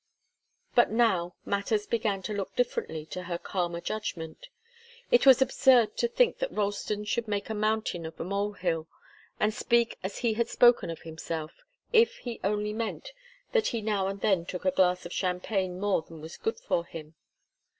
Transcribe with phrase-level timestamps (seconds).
[0.73, 4.47] But now, matters began to look differently to her calmer judgment.
[5.11, 8.87] It was absurd to think that Ralston should make a mountain of a mole hill,
[9.39, 11.51] and speak as he had spoken of himself,
[11.93, 13.11] if he only meant
[13.51, 16.83] that he now and then took a glass of champagne more than was good for
[16.83, 17.13] him.